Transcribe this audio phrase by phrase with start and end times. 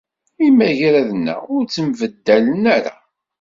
[0.47, 2.95] Imagraden-a ur d-ttwabeddalen ara.